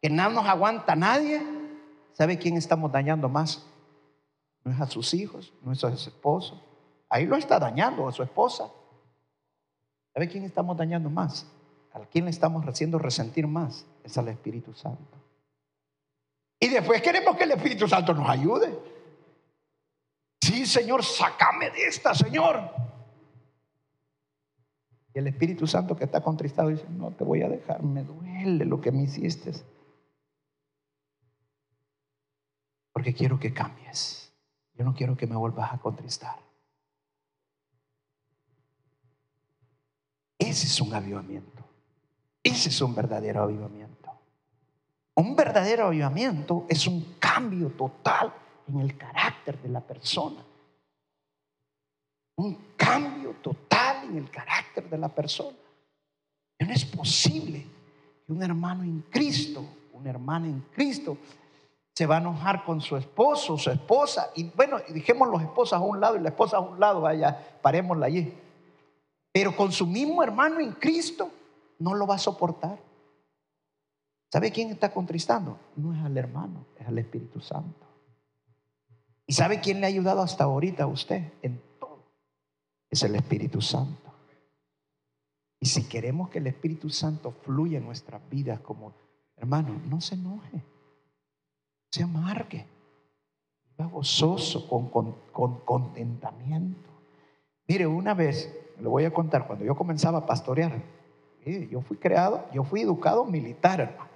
que 0.00 0.10
no 0.10 0.28
nos 0.30 0.46
aguanta 0.46 0.94
nadie, 0.94 1.42
¿sabe 2.12 2.38
quién 2.38 2.56
estamos 2.56 2.90
dañando 2.90 3.28
más? 3.28 3.64
No 4.62 4.72
es 4.72 4.80
a 4.80 4.86
sus 4.86 5.14
hijos, 5.14 5.52
no 5.62 5.72
es 5.72 5.84
a 5.84 5.96
su 5.96 6.08
esposo. 6.08 6.62
Ahí 7.08 7.26
lo 7.26 7.36
está 7.36 7.58
dañando 7.58 8.08
a 8.08 8.12
su 8.12 8.22
esposa. 8.22 8.68
¿Sabe 10.12 10.28
quién 10.28 10.44
estamos 10.44 10.76
dañando 10.76 11.10
más? 11.10 11.46
¿A 11.92 12.00
quién 12.00 12.24
le 12.24 12.30
estamos 12.30 12.66
haciendo 12.66 12.98
resentir 12.98 13.46
más? 13.46 13.86
Es 14.02 14.18
al 14.18 14.28
Espíritu 14.28 14.74
Santo. 14.74 15.16
Y 16.64 16.68
después 16.70 17.02
queremos 17.02 17.36
que 17.36 17.44
el 17.44 17.50
Espíritu 17.50 17.86
Santo 17.86 18.14
nos 18.14 18.26
ayude. 18.26 18.74
Sí, 20.40 20.64
Señor, 20.64 21.04
sácame 21.04 21.68
de 21.68 21.88
esta, 21.88 22.14
Señor. 22.14 22.70
Y 25.12 25.18
el 25.18 25.26
Espíritu 25.26 25.66
Santo 25.66 25.94
que 25.94 26.04
está 26.04 26.22
contristado 26.22 26.70
dice, 26.70 26.86
no 26.88 27.10
te 27.10 27.22
voy 27.22 27.42
a 27.42 27.50
dejar, 27.50 27.82
me 27.82 28.02
duele 28.02 28.64
lo 28.64 28.80
que 28.80 28.92
me 28.92 29.02
hiciste. 29.02 29.52
Porque 32.94 33.12
quiero 33.12 33.38
que 33.38 33.52
cambies. 33.52 34.32
Yo 34.72 34.86
no 34.86 34.94
quiero 34.94 35.18
que 35.18 35.26
me 35.26 35.36
vuelvas 35.36 35.70
a 35.70 35.76
contristar. 35.76 36.38
Ese 40.38 40.66
es 40.66 40.80
un 40.80 40.94
avivamiento. 40.94 41.62
Ese 42.42 42.70
es 42.70 42.80
un 42.80 42.94
verdadero 42.94 43.42
avivamiento. 43.42 43.83
Un 45.16 45.36
verdadero 45.36 45.86
avivamiento 45.86 46.66
es 46.68 46.86
un 46.86 47.16
cambio 47.20 47.68
total 47.70 48.32
en 48.68 48.80
el 48.80 48.96
carácter 48.96 49.60
de 49.60 49.68
la 49.68 49.80
persona. 49.80 50.42
Un 52.36 52.72
cambio 52.76 53.36
total 53.40 54.08
en 54.08 54.16
el 54.16 54.30
carácter 54.30 54.88
de 54.90 54.98
la 54.98 55.08
persona. 55.08 55.56
no 56.58 56.72
es 56.72 56.84
posible 56.84 57.64
que 58.26 58.32
un 58.32 58.42
hermano 58.42 58.82
en 58.82 59.04
Cristo, 59.10 59.64
una 59.92 60.10
hermana 60.10 60.46
en 60.46 60.60
Cristo, 60.72 61.16
se 61.94 62.06
va 62.06 62.16
a 62.16 62.20
enojar 62.20 62.64
con 62.64 62.80
su 62.80 62.96
esposo, 62.96 63.56
su 63.56 63.70
esposa, 63.70 64.30
y 64.34 64.44
bueno, 64.44 64.78
dijimos 64.88 65.28
los 65.28 65.40
esposos 65.42 65.74
a 65.74 65.80
un 65.80 66.00
lado 66.00 66.16
y 66.16 66.20
la 66.20 66.30
esposa 66.30 66.56
a 66.56 66.60
un 66.60 66.80
lado, 66.80 67.02
vaya, 67.02 67.38
parémosla 67.62 68.06
allí. 68.06 68.34
Pero 69.32 69.54
con 69.54 69.70
su 69.70 69.86
mismo 69.86 70.22
hermano 70.22 70.58
en 70.58 70.72
Cristo, 70.72 71.30
no 71.78 71.94
lo 71.94 72.06
va 72.06 72.16
a 72.16 72.18
soportar. 72.18 72.78
¿Sabe 74.34 74.50
quién 74.50 74.70
está 74.70 74.90
contristando? 74.92 75.60
No 75.76 75.94
es 75.94 76.04
al 76.04 76.18
hermano, 76.18 76.66
es 76.76 76.88
al 76.88 76.98
Espíritu 76.98 77.38
Santo. 77.38 77.86
¿Y 79.28 79.32
sabe 79.32 79.60
quién 79.60 79.80
le 79.80 79.86
ha 79.86 79.88
ayudado 79.88 80.22
hasta 80.22 80.42
ahorita 80.42 80.82
a 80.82 80.86
usted? 80.88 81.34
En 81.40 81.62
todo. 81.78 82.02
Es 82.90 83.04
el 83.04 83.14
Espíritu 83.14 83.60
Santo. 83.60 84.12
Y 85.60 85.66
si 85.66 85.88
queremos 85.88 86.30
que 86.30 86.38
el 86.38 86.48
Espíritu 86.48 86.90
Santo 86.90 87.30
fluya 87.30 87.78
en 87.78 87.84
nuestras 87.84 88.28
vidas 88.28 88.58
como 88.58 88.92
hermano, 89.36 89.80
no 89.88 90.00
se 90.00 90.16
enoje, 90.16 90.64
se 91.92 92.02
amargue, 92.02 92.66
va 93.80 93.86
gozoso, 93.86 94.68
con, 94.68 94.88
con 95.30 95.60
contentamiento. 95.60 96.90
Mire, 97.68 97.86
una 97.86 98.14
vez, 98.14 98.52
le 98.80 98.88
voy 98.88 99.04
a 99.04 99.14
contar, 99.14 99.46
cuando 99.46 99.64
yo 99.64 99.76
comenzaba 99.76 100.18
a 100.18 100.26
pastorear, 100.26 100.82
yo 101.70 101.82
fui 101.82 101.98
creado, 101.98 102.44
yo 102.52 102.64
fui 102.64 102.80
educado 102.80 103.24
militar, 103.26 103.78
hermano. 103.78 104.13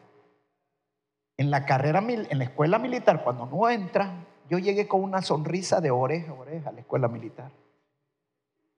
En 1.38 1.50
la 1.50 1.64
carrera, 1.64 2.00
en 2.07 2.38
la 2.38 2.45
escuela 2.45 2.78
militar, 2.78 3.25
cuando 3.25 3.47
no 3.47 3.71
entra, 3.71 4.26
yo 4.50 4.59
llegué 4.59 4.87
con 4.87 5.02
una 5.02 5.23
sonrisa 5.23 5.80
de 5.80 5.90
oreja 5.90 6.33
a 6.33 6.35
oreja 6.35 6.68
a 6.68 6.73
la 6.73 6.80
escuela 6.80 7.09
militar. 7.09 7.50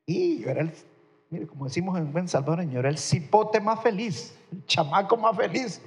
Y 0.07 0.41
yo 0.41 0.51
era 0.51 0.61
el, 0.61 0.73
mire, 1.31 1.47
como 1.47 1.65
decimos 1.65 1.99
en 1.99 2.13
buen 2.13 2.29
salvadoreño, 2.29 2.79
era 2.79 2.89
el 2.89 2.99
cipote 2.99 3.61
más 3.61 3.81
feliz, 3.81 4.39
el 4.53 4.65
chamaco 4.67 5.17
más 5.17 5.37
feliz. 5.37 5.83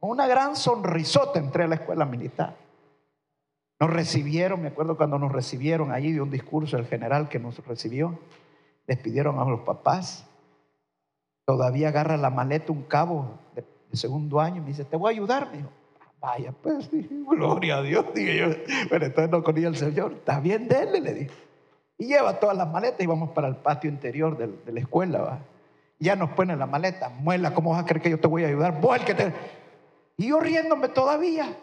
Una 0.00 0.26
gran 0.26 0.56
sonrisota 0.56 1.38
entré 1.38 1.64
a 1.64 1.68
la 1.68 1.76
escuela 1.76 2.04
militar. 2.04 2.56
Nos 3.78 3.90
recibieron, 3.90 4.62
me 4.62 4.68
acuerdo 4.68 4.96
cuando 4.96 5.18
nos 5.18 5.32
recibieron 5.32 5.92
allí 5.92 6.12
de 6.12 6.22
un 6.22 6.30
discurso 6.30 6.76
del 6.76 6.86
general 6.86 7.28
que 7.28 7.38
nos 7.38 7.58
recibió. 7.66 8.18
Despidieron 8.86 9.38
a 9.38 9.44
los 9.44 9.60
papás. 9.60 10.26
Todavía 11.44 11.88
agarra 11.88 12.16
la 12.16 12.30
maleta 12.30 12.72
un 12.72 12.84
cabo 12.84 13.38
de, 13.54 13.64
segundo 13.92 14.40
año 14.40 14.56
y 14.56 14.60
me 14.60 14.66
dice, 14.68 14.84
te 14.84 14.96
voy 14.96 15.12
a 15.12 15.16
ayudar. 15.16 15.50
Me 15.50 15.58
dijo, 15.58 15.70
vaya, 16.20 16.52
pues, 16.52 16.88
gloria 16.90 17.78
a 17.78 17.82
Dios, 17.82 18.06
dije 18.14 18.38
yo. 18.38 18.46
Pero 18.90 19.06
entonces 19.06 19.30
no 19.30 19.42
conía 19.42 19.68
el 19.68 19.76
Señor. 19.76 20.12
Está 20.12 20.40
bien, 20.40 20.68
déle, 20.68 21.00
le 21.00 21.14
dije. 21.14 21.30
Y 21.98 22.06
lleva 22.06 22.38
todas 22.38 22.56
las 22.56 22.70
maletas 22.70 23.00
y 23.00 23.06
vamos 23.06 23.30
para 23.30 23.48
el 23.48 23.56
patio 23.56 23.88
interior 23.90 24.36
de, 24.36 24.72
la 24.72 24.80
escuela. 24.80 25.20
¿va? 25.20 25.38
Ya 25.98 26.16
nos 26.16 26.30
pone 26.30 26.56
la 26.56 26.66
maleta. 26.66 27.08
Muela, 27.08 27.54
¿cómo 27.54 27.70
vas 27.70 27.82
a 27.82 27.86
creer 27.86 28.02
que 28.02 28.10
yo 28.10 28.20
te 28.20 28.26
voy 28.28 28.44
a 28.44 28.48
ayudar? 28.48 28.80
Vos 28.80 28.98
el 28.98 29.04
que 29.04 29.14
te... 29.14 29.32
Y 30.18 30.28
yo 30.28 30.40
riéndome 30.40 30.88
todavía. 30.88 31.56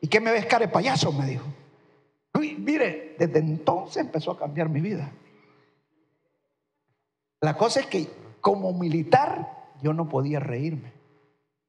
¿Y 0.00 0.08
qué 0.08 0.20
me 0.20 0.30
ves 0.30 0.46
cara 0.46 0.66
de 0.66 0.72
payaso? 0.72 1.12
Me 1.12 1.26
dijo. 1.26 1.44
Mire, 2.38 3.16
desde 3.18 3.38
entonces 3.38 4.04
empezó 4.04 4.32
a 4.32 4.38
cambiar 4.38 4.68
mi 4.68 4.80
vida. 4.80 5.10
La 7.40 7.56
cosa 7.56 7.80
es 7.80 7.86
que 7.86 8.08
como 8.40 8.72
militar 8.72 9.48
yo 9.82 9.92
no 9.92 10.08
podía 10.08 10.40
reírme. 10.40 10.92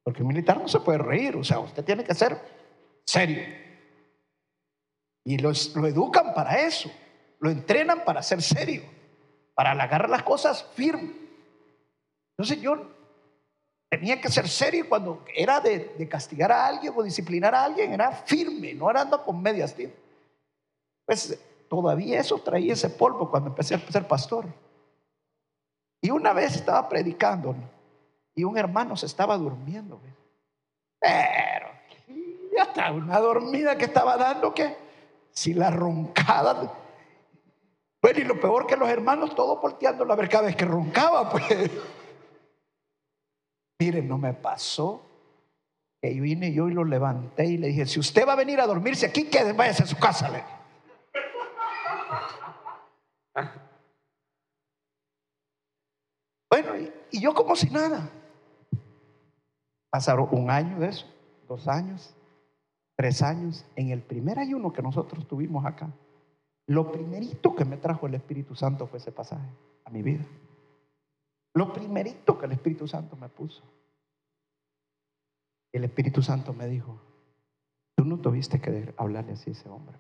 Porque 0.04 0.24
militar 0.24 0.60
no 0.60 0.68
se 0.68 0.80
puede 0.80 0.98
reír. 0.98 1.36
O 1.36 1.44
sea, 1.44 1.60
usted 1.60 1.84
tiene 1.84 2.04
que 2.04 2.14
ser 2.14 2.40
serio. 3.06 3.44
Y 5.26 5.38
lo 5.38 5.52
educan 5.88 6.34
para 6.34 6.62
eso. 6.62 6.90
Lo 7.40 7.50
entrenan 7.50 8.04
para 8.04 8.24
ser 8.24 8.42
serio. 8.42 8.84
Para 9.54 9.72
agarrar 9.72 10.10
las 10.10 10.24
cosas 10.24 10.64
firmes. 10.74 11.12
Entonces 12.38 12.62
yo 12.62 12.88
tenía 13.90 14.22
que 14.22 14.30
ser 14.30 14.48
serio 14.48 14.88
cuando 14.88 15.26
era 15.36 15.60
de, 15.60 16.08
castigar 16.10 16.52
a 16.52 16.68
alguien 16.68 16.94
o 16.96 17.04
disciplinar 17.04 17.56
a 17.56 17.66
alguien, 17.66 17.92
era 17.92 18.12
firme, 18.12 18.74
no 18.74 18.90
era 18.90 19.02
andando 19.02 19.26
con 19.26 19.42
medias 19.42 19.76
tintas. 19.76 20.00
Pues 21.06 21.38
todavía 21.68 22.20
eso 22.20 22.38
traía 22.38 22.74
ese 22.74 22.90
polvo 22.90 23.30
cuando 23.30 23.50
empecé 23.50 23.76
a 23.76 23.80
ser 23.80 24.08
pastor. 24.08 24.46
Y 26.02 26.12
una 26.12 26.34
vez 26.34 26.56
estaba 26.56 26.88
predicando 26.88 27.56
y 28.40 28.44
un 28.46 28.58
hermano 28.58 28.96
se 28.96 29.06
estaba 29.06 29.38
durmiendo. 29.38 30.00
Pero 31.00 31.68
ya 32.56 32.64
está 32.64 32.92
una 32.92 33.20
dormida 33.20 33.78
que 33.78 33.86
estaba 33.86 34.16
dando 34.16 34.54
que 34.54 34.78
si 35.32 35.54
la 35.54 35.70
roncada. 35.70 36.74
Bueno, 38.02 38.20
y 38.20 38.24
lo 38.24 38.40
peor 38.40 38.66
que 38.66 38.78
los 38.78 38.88
hermanos 38.88 39.36
todos 39.36 39.62
volteando 39.62 40.10
a 40.10 40.16
ver 40.16 40.30
cada 40.30 40.46
vez 40.46 40.56
que 40.56 40.64
roncaba, 40.64 41.30
pues. 41.30 41.70
Miren, 43.80 44.08
no 44.08 44.18
me 44.18 44.34
pasó 44.34 45.02
que 46.02 46.16
yo 46.16 46.24
vine 46.24 46.54
yo 46.54 46.70
y 46.70 46.74
lo 46.74 46.86
levanté 46.86 47.46
y 47.46 47.58
le 47.58 47.68
dije, 47.68 47.86
si 47.86 48.00
usted 48.00 48.26
va 48.26 48.34
a 48.34 48.38
venir 48.38 48.62
a 48.62 48.68
dormirse 48.68 49.06
aquí, 49.06 49.26
que 49.26 49.52
váyase 49.52 49.84
a 49.84 49.86
su 49.86 49.98
casa. 49.98 50.30
Bueno, 56.50 56.72
y, 57.12 57.20
yo 57.20 57.34
como 57.34 57.56
si 57.56 57.70
nada. 57.70 58.10
Pasaron 59.90 60.28
un 60.32 60.52
año 60.52 60.80
de 60.80 60.90
eso, 60.90 61.08
dos 61.48 61.68
años, 61.68 62.16
tres 62.96 63.22
años. 63.22 63.66
En 63.76 63.90
el 63.90 64.02
primer 64.02 64.40
ayuno 64.40 64.72
que 64.72 64.82
nosotros 64.82 65.28
tuvimos 65.28 65.66
acá, 65.66 65.92
lo 66.68 66.92
primerito 66.92 67.56
que 67.56 67.66
me 67.66 67.78
trajo 67.78 68.06
el 68.06 68.14
Espíritu 68.14 68.56
Santo 68.56 68.86
fue 68.88 69.00
ese 69.00 69.12
pasaje 69.12 69.50
a 69.86 69.90
mi 69.90 70.04
vida. 70.04 70.26
Lo 71.56 71.74
primerito 71.74 72.38
que 72.38 72.46
el 72.46 72.52
Espíritu 72.52 72.88
Santo 72.88 73.16
me 73.16 73.28
puso. 73.30 73.64
El 75.72 75.84
Espíritu 75.84 76.22
Santo 76.22 76.54
me 76.54 76.68
dijo, 76.68 77.00
tú 77.96 78.06
no 78.06 78.20
tuviste 78.20 78.62
que 78.62 78.94
hablarle 78.98 79.34
así 79.34 79.50
a 79.50 79.54
ese 79.54 79.70
hombre, 79.70 80.00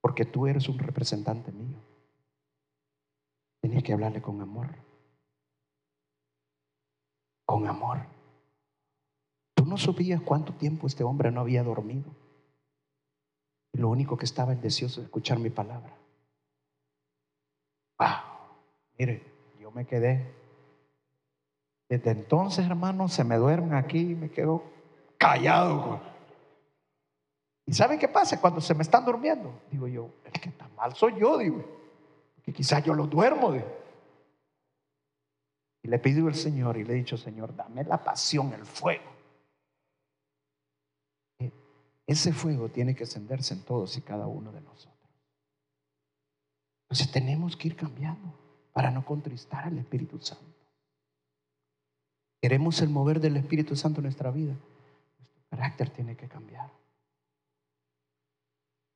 porque 0.00 0.24
tú 0.24 0.46
eres 0.46 0.68
un 0.68 0.78
representante 0.78 1.52
mío. 1.52 1.78
Tenías 3.60 3.82
que 3.84 3.92
hablarle 3.92 4.20
con 4.20 4.40
amor. 4.40 4.68
Con 7.46 7.66
amor. 7.66 8.11
No 9.72 9.78
sabías 9.78 10.20
cuánto 10.20 10.52
tiempo 10.52 10.86
este 10.86 11.02
hombre 11.02 11.30
no 11.30 11.40
había 11.40 11.62
dormido. 11.62 12.04
Lo 13.72 13.88
único 13.88 14.18
que 14.18 14.26
estaba 14.26 14.52
es 14.52 14.60
deseoso 14.60 15.00
de 15.00 15.06
escuchar 15.06 15.38
mi 15.38 15.48
palabra. 15.48 15.96
Wow. 17.98 18.08
Mire, 18.98 19.22
yo 19.58 19.70
me 19.70 19.86
quedé. 19.86 20.30
Desde 21.88 22.10
entonces, 22.10 22.66
hermano, 22.66 23.08
se 23.08 23.24
me 23.24 23.36
duermen 23.38 23.72
aquí 23.72 24.10
y 24.10 24.14
me 24.14 24.30
quedo 24.30 24.62
callado. 25.16 26.02
¿Y 27.64 27.72
saben 27.72 27.98
qué 27.98 28.08
pasa? 28.08 28.42
Cuando 28.42 28.60
se 28.60 28.74
me 28.74 28.82
están 28.82 29.06
durmiendo, 29.06 29.58
digo 29.70 29.88
yo, 29.88 30.10
el 30.26 30.32
que 30.32 30.50
está 30.50 30.68
mal 30.76 30.94
soy 30.94 31.18
yo, 31.18 31.38
digo. 31.38 31.64
Que 32.44 32.52
quizás 32.52 32.84
yo 32.84 32.92
lo 32.92 33.06
duermo. 33.06 33.54
Y 35.82 35.88
le 35.88 35.98
pido 35.98 36.26
al 36.26 36.34
Señor 36.34 36.76
y 36.76 36.84
le 36.84 36.92
he 36.92 36.96
dicho, 36.96 37.16
Señor, 37.16 37.56
dame 37.56 37.84
la 37.84 38.04
pasión, 38.04 38.52
el 38.52 38.66
fuego. 38.66 39.11
Ese 42.06 42.32
fuego 42.32 42.68
tiene 42.68 42.94
que 42.94 43.04
encenderse 43.04 43.54
en 43.54 43.62
todos 43.62 43.96
y 43.96 44.02
cada 44.02 44.26
uno 44.26 44.52
de 44.52 44.60
nosotros. 44.60 44.92
Entonces 46.84 47.10
tenemos 47.10 47.56
que 47.56 47.68
ir 47.68 47.76
cambiando 47.76 48.34
para 48.72 48.90
no 48.90 49.04
contristar 49.04 49.64
al 49.64 49.78
Espíritu 49.78 50.18
Santo. 50.18 50.44
Queremos 52.40 52.80
el 52.80 52.88
mover 52.88 53.20
del 53.20 53.36
Espíritu 53.36 53.76
Santo 53.76 54.00
en 54.00 54.04
nuestra 54.04 54.30
vida. 54.30 54.54
Nuestro 55.18 55.42
carácter 55.50 55.90
tiene 55.90 56.16
que 56.16 56.28
cambiar. 56.28 56.70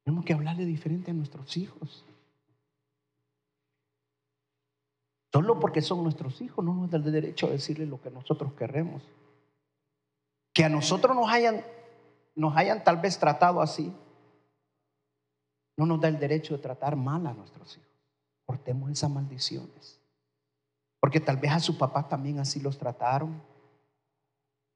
Tenemos 0.04 0.24
que 0.24 0.32
hablarle 0.32 0.64
diferente 0.64 1.10
a 1.10 1.14
nuestros 1.14 1.56
hijos. 1.56 2.04
Solo 5.32 5.60
porque 5.60 5.82
son 5.82 6.02
nuestros 6.02 6.40
hijos 6.40 6.64
no 6.64 6.74
nos 6.74 6.90
da 6.90 6.98
el 6.98 7.04
derecho 7.04 7.46
a 7.46 7.50
decirle 7.50 7.86
lo 7.86 8.00
que 8.00 8.10
nosotros 8.10 8.52
queremos. 8.54 9.02
Que 10.52 10.64
a 10.64 10.68
nosotros 10.68 11.14
nos 11.14 11.28
hayan, 11.28 11.62
nos 12.36 12.56
hayan 12.56 12.84
tal 12.84 12.98
vez 12.98 13.18
tratado 13.18 13.60
así, 13.60 13.92
no 15.76 15.86
nos 15.86 16.00
da 16.00 16.08
el 16.08 16.18
derecho 16.18 16.54
de 16.54 16.62
tratar 16.62 16.94
mal 16.94 17.26
a 17.26 17.32
nuestros 17.32 17.76
hijos. 17.76 17.88
Cortemos 18.44 18.90
esas 18.90 19.10
maldiciones. 19.10 19.98
Porque 21.00 21.20
tal 21.20 21.38
vez 21.38 21.52
a 21.52 21.60
sus 21.60 21.76
papás 21.76 22.08
también 22.08 22.38
así 22.38 22.60
los 22.60 22.78
trataron. 22.78 23.42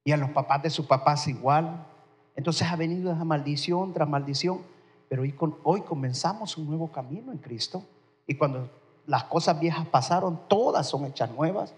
Y 0.04 0.12
a 0.12 0.16
los 0.16 0.30
papás 0.30 0.62
de 0.62 0.70
sus 0.70 0.86
papás 0.86 1.28
igual. 1.28 1.86
Entonces 2.34 2.66
ha 2.68 2.76
venido 2.76 3.12
esa 3.12 3.24
maldición 3.24 3.92
tras 3.92 4.08
maldición. 4.08 4.62
Pero 5.08 5.22
hoy, 5.22 5.34
hoy 5.62 5.80
comenzamos 5.82 6.56
un 6.56 6.66
nuevo 6.66 6.90
camino 6.90 7.32
en 7.32 7.38
Cristo. 7.38 7.84
Y 8.26 8.34
cuando 8.36 8.70
las 9.06 9.24
cosas 9.24 9.58
viejas 9.58 9.86
pasaron, 9.86 10.40
todas 10.48 10.88
son 10.88 11.04
hechas 11.04 11.30
nuevas. 11.30 11.74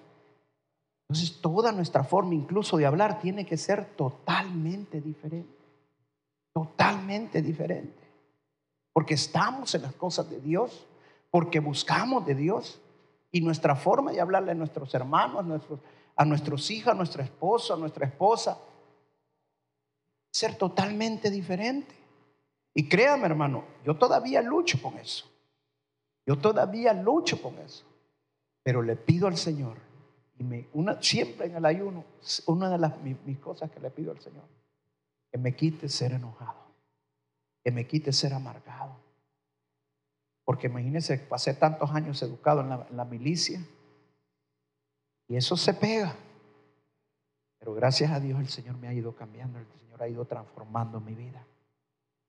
Entonces 1.08 1.40
toda 1.40 1.72
nuestra 1.72 2.04
forma 2.04 2.34
incluso 2.34 2.76
de 2.76 2.86
hablar 2.86 3.20
tiene 3.20 3.46
que 3.46 3.56
ser 3.56 3.84
totalmente 3.96 5.00
diferente. 5.00 5.61
Totalmente 6.52 7.42
diferente. 7.42 8.02
Porque 8.92 9.14
estamos 9.14 9.74
en 9.74 9.82
las 9.82 9.94
cosas 9.94 10.28
de 10.28 10.40
Dios, 10.40 10.86
porque 11.30 11.60
buscamos 11.60 12.26
de 12.26 12.34
Dios. 12.34 12.80
Y 13.30 13.40
nuestra 13.40 13.74
forma 13.74 14.12
de 14.12 14.20
hablarle 14.20 14.52
a 14.52 14.54
nuestros 14.54 14.92
hermanos, 14.94 15.40
a 15.40 15.42
nuestros, 15.42 15.80
a 16.16 16.24
nuestros 16.24 16.70
hijos, 16.70 16.92
a 16.92 16.96
nuestro 16.96 17.22
esposo, 17.22 17.74
a 17.74 17.78
nuestra 17.78 18.06
esposa, 18.06 18.58
ser 20.30 20.56
totalmente 20.56 21.30
diferente. 21.30 21.94
Y 22.74 22.88
créame 22.88 23.26
hermano, 23.26 23.64
yo 23.84 23.96
todavía 23.96 24.42
lucho 24.42 24.80
con 24.80 24.98
eso. 24.98 25.26
Yo 26.26 26.38
todavía 26.38 26.92
lucho 26.92 27.40
con 27.42 27.58
eso, 27.58 27.84
pero 28.62 28.82
le 28.82 28.96
pido 28.96 29.26
al 29.26 29.36
Señor, 29.36 29.76
y 30.38 30.44
me, 30.44 30.68
una, 30.72 31.02
siempre 31.02 31.46
en 31.46 31.56
el 31.56 31.64
ayuno, 31.64 32.04
una 32.46 32.70
de 32.70 32.78
las 32.78 33.00
mis, 33.02 33.38
cosas 33.38 33.70
que 33.70 33.80
le 33.80 33.90
pido 33.90 34.12
al 34.12 34.20
Señor, 34.20 34.44
que 35.32 35.38
me 35.38 35.56
quite 35.56 35.88
ser 35.88 36.12
enojado. 36.12 36.60
que 37.64 37.70
me 37.70 37.86
quite 37.86 38.12
ser 38.12 38.34
amargado. 38.34 38.96
Porque 40.44 40.66
imagínense, 40.66 41.16
pasé 41.16 41.54
tantos 41.54 41.90
años 41.92 42.20
educado 42.22 42.60
en 42.60 42.68
la, 42.68 42.86
en 42.90 42.96
la 42.96 43.04
milicia 43.04 43.60
y 45.28 45.36
eso 45.36 45.56
se 45.56 45.72
pega. 45.72 46.14
Pero 47.58 47.74
gracias 47.74 48.10
a 48.10 48.18
Dios 48.18 48.40
el 48.40 48.48
Señor 48.48 48.76
me 48.76 48.88
ha 48.88 48.92
ido 48.92 49.14
cambiando, 49.14 49.58
el 49.58 49.66
Señor 49.78 50.02
ha 50.02 50.08
ido 50.08 50.24
transformando 50.24 51.00
mi 51.00 51.14
vida. 51.14 51.46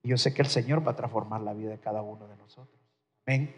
Y 0.04 0.10
yo 0.10 0.18
sé 0.18 0.34
que 0.34 0.44
el 0.44 0.48
Señor 0.48 0.88
va 0.88 0.92
a 0.92 0.96
transformar 0.96 1.42
la 1.42 1.54
vida 1.54 1.72
de 1.72 1.80
cada 1.80 2.02
uno 2.02 2.28
de 2.28 2.38
nosotros. 2.38 2.80
Amén. 3.26 3.56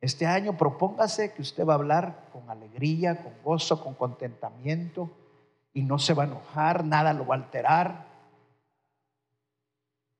Este 0.00 0.26
año 0.26 0.56
propóngase 0.56 1.32
que 1.32 1.42
usted 1.42 1.66
va 1.66 1.74
a 1.74 1.76
hablar 1.76 2.28
con 2.32 2.50
alegría, 2.50 3.22
con 3.22 3.32
gozo, 3.42 3.82
con 3.82 3.94
contentamiento 3.94 5.10
y 5.72 5.82
no 5.82 5.98
se 5.98 6.14
va 6.14 6.24
a 6.24 6.26
enojar, 6.26 6.84
nada 6.84 7.12
lo 7.12 7.26
va 7.26 7.36
a 7.36 7.38
alterar. 7.38 8.11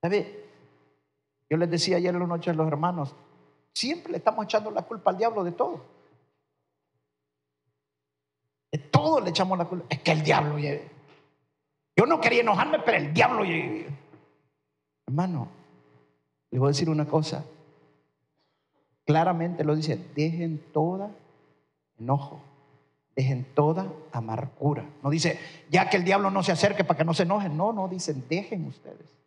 ¿Sabe? 0.02 0.44
Yo 1.48 1.56
les 1.56 1.70
decía 1.70 1.96
ayer 1.96 2.12
en 2.12 2.20
la 2.20 2.26
noche 2.26 2.50
a 2.50 2.54
los 2.54 2.66
hermanos, 2.66 3.14
siempre 3.72 4.12
le 4.12 4.18
estamos 4.18 4.44
echando 4.44 4.70
la 4.70 4.82
culpa 4.82 5.10
al 5.10 5.18
diablo 5.18 5.44
de 5.44 5.52
todo. 5.52 5.80
De 8.72 8.78
todo 8.78 9.20
le 9.20 9.30
echamos 9.30 9.56
la 9.56 9.66
culpa. 9.66 9.86
Es 9.88 10.00
que 10.00 10.10
el 10.10 10.22
diablo 10.22 10.58
lleve. 10.58 10.90
Yo 11.96 12.06
no 12.06 12.20
quería 12.20 12.40
enojarme, 12.40 12.80
pero 12.80 12.98
el 12.98 13.14
diablo 13.14 13.44
lleve. 13.44 13.86
Hermano, 15.06 15.48
le 16.50 16.58
voy 16.58 16.66
a 16.66 16.70
decir 16.70 16.90
una 16.90 17.06
cosa. 17.06 17.44
Claramente 19.04 19.62
lo 19.62 19.76
dice, 19.76 19.98
dejen 20.14 20.58
toda 20.72 21.10
enojo, 21.98 22.40
dejen 23.14 23.44
toda 23.54 23.92
amargura. 24.10 24.84
No 25.02 25.10
dice, 25.10 25.38
ya 25.70 25.90
que 25.90 25.98
el 25.98 26.04
diablo 26.04 26.30
no 26.30 26.42
se 26.42 26.52
acerque 26.52 26.82
para 26.82 26.98
que 26.98 27.04
no 27.04 27.14
se 27.14 27.24
enojen. 27.24 27.56
No, 27.56 27.72
no, 27.72 27.88
dicen, 27.88 28.24
dejen 28.28 28.66
ustedes. 28.66 29.21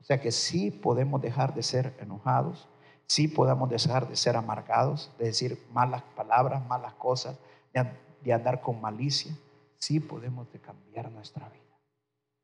O 0.00 0.04
sea 0.04 0.20
que 0.20 0.32
sí 0.32 0.70
podemos 0.70 1.20
dejar 1.20 1.54
de 1.54 1.62
ser 1.62 1.96
enojados, 2.00 2.68
sí 3.06 3.26
podemos 3.26 3.68
dejar 3.68 4.08
de 4.08 4.16
ser 4.16 4.36
amargados, 4.36 5.12
de 5.18 5.26
decir 5.26 5.66
malas 5.72 6.02
palabras, 6.14 6.64
malas 6.66 6.94
cosas, 6.94 7.38
de, 7.72 8.32
andar 8.32 8.60
con 8.60 8.80
malicia. 8.80 9.36
Sí 9.76 10.00
podemos 10.00 10.50
de 10.52 10.60
cambiar 10.60 11.10
nuestra 11.10 11.48
vida, 11.48 11.78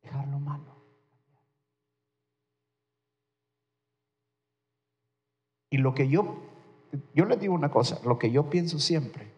dejar 0.02 0.26
lo 0.28 0.38
malo. 0.38 0.75
Y 5.70 5.78
lo 5.78 5.94
que 5.94 6.08
yo, 6.08 6.37
yo 7.14 7.25
les 7.25 7.40
digo 7.40 7.54
una 7.54 7.70
cosa, 7.70 7.99
lo 8.04 8.18
que 8.18 8.30
yo 8.30 8.49
pienso 8.49 8.78
siempre, 8.78 9.32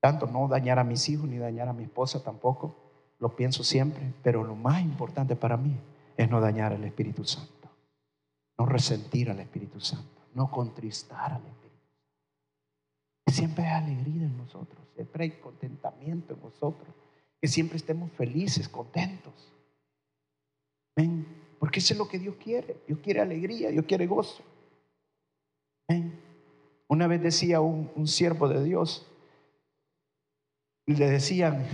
tanto 0.00 0.26
no 0.26 0.48
dañar 0.48 0.78
a 0.78 0.84
mis 0.84 1.08
hijos 1.08 1.28
ni 1.28 1.36
dañar 1.36 1.68
a 1.68 1.74
mi 1.74 1.84
esposa 1.84 2.22
tampoco, 2.22 2.74
lo 3.18 3.36
pienso 3.36 3.62
siempre, 3.62 4.14
pero 4.22 4.42
lo 4.42 4.56
más 4.56 4.80
importante 4.82 5.36
para 5.36 5.56
mí 5.56 5.78
es 6.16 6.30
no 6.30 6.40
dañar 6.40 6.72
al 6.72 6.84
Espíritu 6.84 7.24
Santo, 7.24 7.70
no 8.58 8.66
resentir 8.66 9.30
al 9.30 9.40
Espíritu 9.40 9.80
Santo, 9.80 10.22
no 10.34 10.50
contristar 10.50 11.32
al 11.32 11.46
Espíritu 11.46 11.86
Santo. 11.88 12.04
Que 13.26 13.32
siempre 13.32 13.64
hay 13.66 13.82
alegría 13.82 14.24
en 14.24 14.36
nosotros, 14.36 14.86
siempre 14.94 15.24
hay 15.24 15.30
contentamiento 15.32 16.34
en 16.34 16.40
nosotros, 16.40 16.94
que 17.40 17.48
siempre 17.48 17.76
estemos 17.76 18.10
felices, 18.12 18.68
contentos. 18.68 19.52
Ven, 20.96 21.26
porque 21.58 21.80
eso 21.80 21.94
es 21.94 21.98
lo 21.98 22.08
que 22.08 22.18
Dios 22.18 22.36
quiere. 22.42 22.76
Dios 22.86 22.98
quiere 23.00 23.20
alegría, 23.20 23.70
Dios 23.70 23.84
quiere 23.86 24.06
gozo. 24.06 24.42
Una 26.88 27.06
vez 27.06 27.22
decía 27.22 27.60
un, 27.60 28.06
siervo 28.06 28.48
de 28.48 28.62
Dios, 28.62 29.06
le 30.86 31.10
decían, 31.10 31.66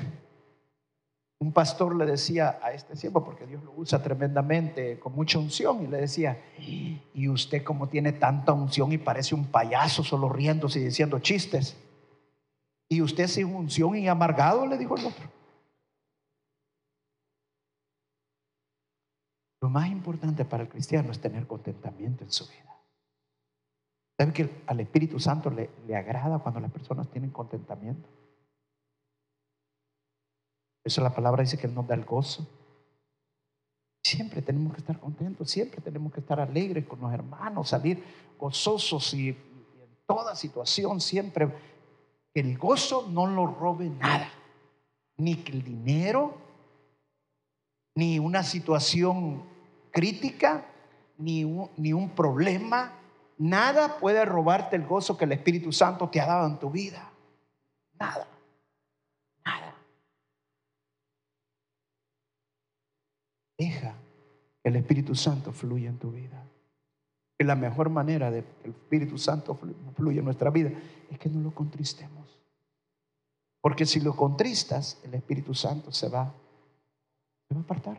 un 1.40 1.52
pastor 1.52 1.96
le 1.96 2.04
decía 2.04 2.60
a 2.62 2.72
este 2.72 2.94
siervo, 2.96 3.24
porque 3.24 3.46
Dios 3.46 3.64
lo 3.64 3.72
usa 3.72 4.02
tremendamente, 4.02 5.00
con 5.00 5.14
mucha 5.14 5.38
unción, 5.38 5.82
y 5.82 5.86
le 5.86 5.96
decía, 5.96 6.38
y 6.58 7.28
usted 7.28 7.64
como 7.64 7.88
tiene 7.88 8.12
tanta 8.12 8.52
unción 8.52 8.92
y 8.92 8.98
parece 8.98 9.34
un 9.34 9.46
payaso 9.46 10.04
solo 10.04 10.28
riéndose 10.28 10.80
y 10.80 10.84
diciendo 10.84 11.18
chistes, 11.18 11.78
y 12.90 13.00
usted 13.00 13.26
sin 13.26 13.54
unción 13.54 13.96
y 13.96 14.06
amargado, 14.06 14.66
le 14.66 14.76
dijo 14.76 14.96
el 14.98 15.06
otro. 15.06 15.30
Lo 19.62 19.70
más 19.70 19.88
importante 19.88 20.44
para 20.44 20.64
el 20.64 20.68
cristiano 20.68 21.10
es 21.10 21.20
tener 21.20 21.46
contentamiento 21.46 22.24
en 22.24 22.32
su 22.32 22.46
vida. 22.48 22.76
¿Sabe 24.18 24.32
que 24.34 24.62
al 24.66 24.80
Espíritu 24.80 25.18
Santo 25.18 25.48
le, 25.48 25.70
le 25.86 25.96
agrada 25.96 26.38
cuando 26.40 26.60
las 26.60 26.70
personas 26.70 27.08
tienen 27.08 27.30
contentamiento? 27.30 28.06
Eso 30.90 31.00
la 31.02 31.14
palabra 31.14 31.42
dice 31.42 31.56
que 31.56 31.68
Él 31.68 31.74
nos 31.74 31.86
da 31.86 31.94
el 31.94 32.04
gozo. 32.04 32.44
Siempre 34.02 34.42
tenemos 34.42 34.72
que 34.72 34.80
estar 34.80 34.98
contentos, 34.98 35.48
siempre 35.48 35.80
tenemos 35.80 36.12
que 36.12 36.18
estar 36.18 36.40
alegres 36.40 36.84
con 36.84 37.00
los 37.00 37.12
hermanos, 37.12 37.68
salir 37.68 38.02
gozosos 38.36 39.14
y, 39.14 39.28
en 39.28 39.36
toda 40.04 40.34
situación 40.34 41.00
siempre 41.00 41.48
que 42.34 42.40
el 42.40 42.58
gozo 42.58 43.06
no 43.08 43.28
lo 43.28 43.46
robe 43.46 43.88
nada, 43.88 44.28
ni 45.16 45.36
que 45.36 45.52
el 45.52 45.62
dinero, 45.62 46.34
ni 47.94 48.18
una 48.18 48.42
situación 48.42 49.44
crítica, 49.92 50.66
ni 51.18 51.44
un, 51.44 51.70
ni 51.76 51.92
un 51.92 52.10
problema, 52.10 53.00
Nada 53.38 53.96
puede 53.98 54.22
robarte 54.26 54.76
el 54.76 54.84
gozo 54.86 55.16
que 55.16 55.24
el 55.24 55.32
Espíritu 55.32 55.72
Santo 55.72 56.10
te 56.10 56.20
ha 56.20 56.26
dado 56.26 56.46
en 56.46 56.58
tu 56.58 56.68
vida. 56.68 57.10
Nada. 57.98 58.28
Deja 63.60 63.92
que 64.62 64.70
el 64.70 64.76
Espíritu 64.76 65.14
Santo 65.14 65.52
fluya 65.52 65.90
en 65.90 65.98
tu 65.98 66.10
vida. 66.10 66.42
Y 67.38 67.44
la 67.44 67.54
mejor 67.54 67.90
manera 67.90 68.30
de 68.30 68.42
que 68.42 68.64
el 68.64 68.70
Espíritu 68.70 69.18
Santo 69.18 69.54
fluya 69.94 70.20
en 70.20 70.24
nuestra 70.24 70.48
vida 70.48 70.70
es 71.10 71.18
que 71.18 71.28
no 71.28 71.42
lo 71.42 71.54
contristemos. 71.54 72.38
Porque 73.60 73.84
si 73.84 74.00
lo 74.00 74.16
contristas, 74.16 74.98
el 75.04 75.12
Espíritu 75.12 75.52
Santo 75.52 75.92
se 75.92 76.08
va, 76.08 76.32
se 77.48 77.54
va 77.54 77.60
a 77.60 77.64
apartar. 77.64 77.98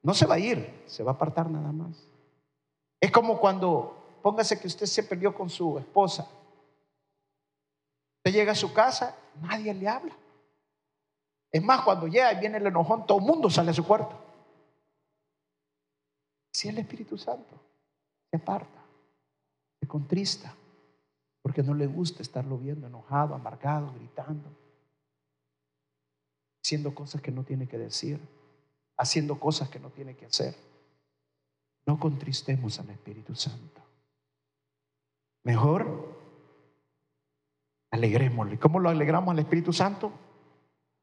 No 0.00 0.14
se 0.14 0.26
va 0.26 0.36
a 0.36 0.38
ir, 0.38 0.84
se 0.86 1.02
va 1.02 1.10
a 1.10 1.14
apartar 1.14 1.50
nada 1.50 1.72
más. 1.72 2.06
Es 3.00 3.10
como 3.10 3.40
cuando 3.40 4.20
póngase 4.22 4.60
que 4.60 4.68
usted 4.68 4.86
se 4.86 5.02
perdió 5.02 5.34
con 5.34 5.50
su 5.50 5.76
esposa. 5.76 6.28
Usted 8.18 8.32
llega 8.32 8.52
a 8.52 8.54
su 8.54 8.72
casa, 8.72 9.16
nadie 9.42 9.74
le 9.74 9.88
habla. 9.88 10.16
Es 11.50 11.64
más, 11.64 11.80
cuando 11.82 12.06
llega 12.06 12.32
y 12.32 12.38
viene 12.38 12.58
el 12.58 12.66
enojón, 12.68 13.06
todo 13.06 13.18
el 13.18 13.24
mundo 13.24 13.50
sale 13.50 13.72
a 13.72 13.74
su 13.74 13.84
cuarto. 13.84 14.29
Si 16.60 16.68
el 16.68 16.76
Espíritu 16.76 17.16
Santo 17.16 17.58
se 18.30 18.36
aparta, 18.36 18.84
se 19.80 19.88
contrista, 19.88 20.54
porque 21.40 21.62
no 21.62 21.72
le 21.72 21.86
gusta 21.86 22.20
estarlo 22.20 22.58
viendo 22.58 22.86
enojado, 22.86 23.34
amargado, 23.34 23.90
gritando, 23.94 24.46
haciendo 26.62 26.94
cosas 26.94 27.22
que 27.22 27.30
no 27.30 27.44
tiene 27.44 27.66
que 27.66 27.78
decir, 27.78 28.20
haciendo 28.98 29.40
cosas 29.40 29.70
que 29.70 29.80
no 29.80 29.88
tiene 29.88 30.16
que 30.16 30.26
hacer. 30.26 30.54
No 31.86 31.98
contristemos 31.98 32.78
al 32.78 32.90
Espíritu 32.90 33.34
Santo. 33.34 33.80
Mejor 35.44 36.14
alegrémosle. 37.90 38.58
¿Cómo 38.58 38.80
lo 38.80 38.90
alegramos 38.90 39.32
al 39.32 39.38
Espíritu 39.38 39.72
Santo? 39.72 40.12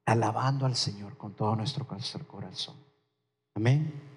Alabando 0.06 0.68
al 0.68 0.76
Señor 0.76 1.18
con 1.18 1.34
todo 1.34 1.56
nuestro 1.56 1.88
corazón. 1.88 2.76
Amén. 3.56 4.17